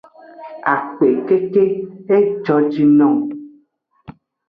[0.73, 1.63] Akpe keke;
[2.17, 3.19] ejojinung.